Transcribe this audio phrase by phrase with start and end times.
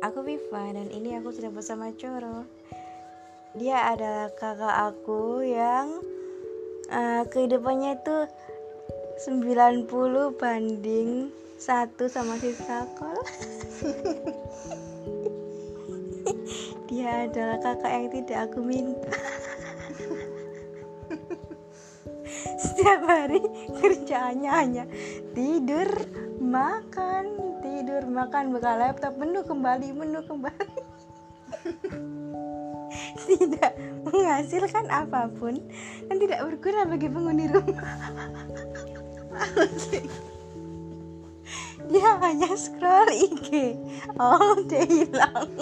[0.00, 2.48] aku Viva dan ini aku sudah bersama Coro.
[3.52, 6.00] Dia adalah kakak aku yang
[6.88, 8.16] uh, kehidupannya itu
[9.28, 9.84] 90
[10.40, 11.28] banding
[11.60, 13.20] satu sama si Sakol.
[16.88, 19.12] Dia adalah kakak yang tidak aku minta.
[22.64, 23.44] Setiap hari
[23.76, 24.84] kerjaannya hanya
[25.36, 25.88] tidur,
[26.50, 27.24] makan,
[27.62, 30.82] tidur makan buka laptop menu kembali menu kembali.
[33.30, 33.72] Tidak
[34.10, 35.62] menghasilkan apa pun
[36.10, 37.94] dan tidak berguna bagi penghuni rumah.
[41.90, 43.78] Dia hanya scroll IG
[44.18, 45.54] all day long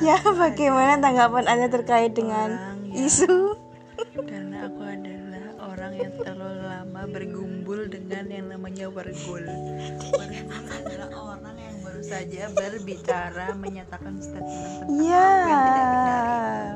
[0.00, 3.52] ya bagaimana tanggapan anda terkait dengan isu?
[4.16, 5.19] Karena aku adalah
[5.90, 9.42] orang yang terlalu lama bergumpul dengan yang namanya wargul.
[10.14, 16.74] Wargul adalah orang yang baru saja berbicara menyatakan statement tentang aku yang tidak benar.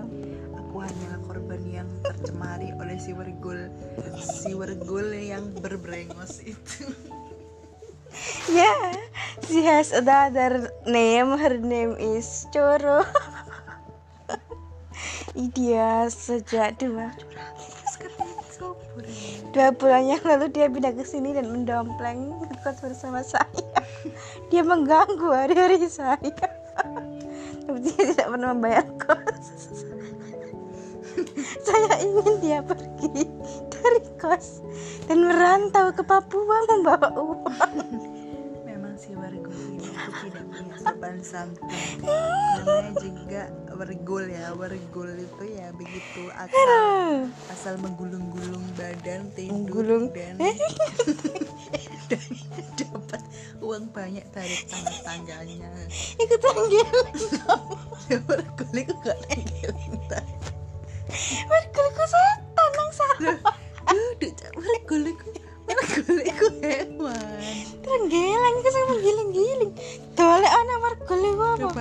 [0.59, 3.71] Aku hanyalah korban yang tercemari oleh si wargul.
[4.19, 6.91] Si wargul yang berbrengos itu.
[8.51, 8.99] Yeah
[9.47, 11.39] she has another name.
[11.39, 13.07] Her name is Coro
[15.35, 17.11] dia sejak dua
[19.55, 22.35] dua bulan yang lalu dia pindah ke sini dan mendompleng
[22.67, 23.47] kos bersama saya.
[24.51, 26.19] Dia mengganggu hari-hari saya.
[27.65, 29.47] Tapi dia tidak pernah membayar kos.
[31.65, 33.25] Saya ingin dia pergi
[33.73, 34.61] dari kos
[35.07, 38.14] dan merantau ke Papua membawa uang
[39.05, 41.69] si warga ini aku tidak punya sopan santun.
[42.01, 43.43] Namanya juga
[43.77, 46.69] wargul ya wargul itu ya begitu asal
[47.53, 50.41] asal menggulung-gulung badan tidur dan
[52.09, 52.25] dan
[52.81, 53.21] dapat
[53.61, 55.69] uang banyak dari tangga tangganya
[56.17, 57.05] ikut tanggilan
[58.09, 59.19] ya wargul itu gak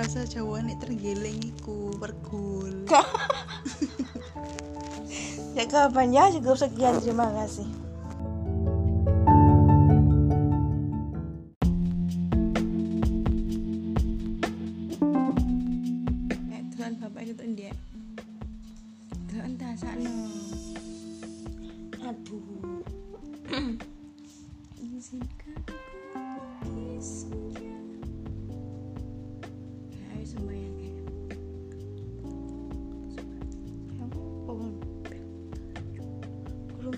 [0.04, 2.84] bahasa Jawa nih tergeleng iku wargul
[5.56, 7.64] Ya kapan ya cukup sekian terima kasih.
[16.52, 17.00] Eh, Tuhan
[30.24, 31.04] Ayo sembahyang kayak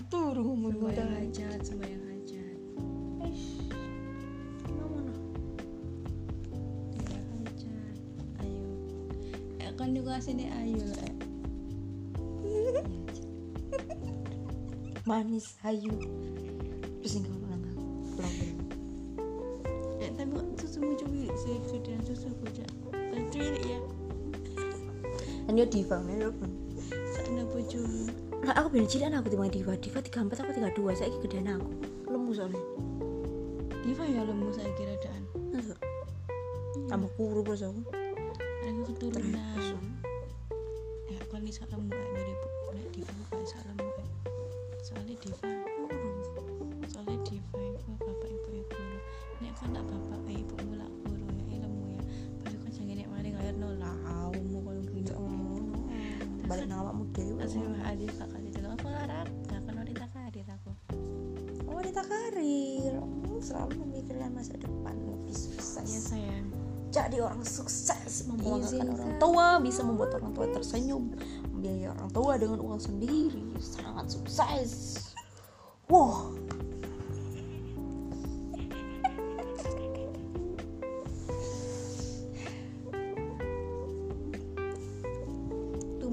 [0.07, 2.59] turun ngomong sembahyang hajat sembahyang hajat
[8.39, 8.71] ayo.
[9.59, 10.87] Eh kan juga sini ayo
[15.11, 15.99] Manis, ayu
[17.03, 17.63] kamu pulang
[18.15, 18.35] Pulang
[19.99, 22.86] eh tapi kok susu mau cuy sih kemudian susu bocah
[23.37, 23.79] kan cuy ya
[25.47, 26.27] Ini diva, ini
[27.13, 29.73] sana bocah Nah, aku bener cilik aku timbang diva.
[29.75, 31.71] Diva 34 aku 32 Saya gedean aku.
[32.07, 32.61] Lemu soalnya.
[33.81, 35.23] Diva ya lemu saya kira daan
[36.87, 37.81] Tambah kuru bos aku.
[38.67, 39.59] Aku keturunan.
[41.11, 43.16] Ya kan bisa lemu ya dari bu nek Diva
[56.47, 60.47] Balik nang awakmu dewe Asli mah adil tak kasih dulu aku olahraga kan wanita karir
[60.47, 60.71] aku.
[61.67, 65.87] Oh, wanita karir Hmm, Selalu memikirkan masa depan Lebih sukses.
[65.91, 66.47] Ya sayang.
[66.87, 68.95] Jadi orang sukses Membanggakan Izinkan.
[68.95, 71.11] orang tua Bisa membuat orang tua tersenyum
[71.51, 73.43] Membiayai orang tua dengan uang sendiri.
[73.59, 74.71] Sangat sukses.
[75.91, 76.31] Wow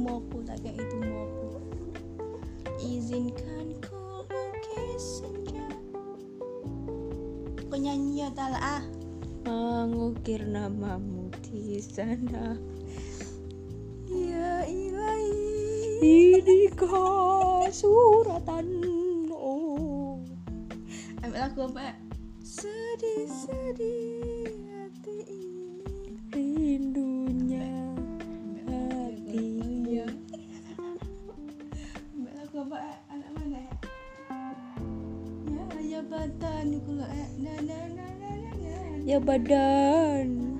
[0.04, 1.64] tumoku tak kayak itu tumoku
[2.76, 5.64] izinkan ku lukis senja.
[7.72, 8.84] Penyanyi ya ah?
[9.48, 12.60] Mengukir namamu di sana.
[14.12, 15.40] Ya ilahi.
[16.36, 18.84] Inikah suratan?
[19.32, 20.20] Oh
[21.24, 21.96] ambil lagu apa
[22.44, 23.88] Sedih-sedih
[24.68, 25.73] hati ini
[39.04, 40.53] Ya badan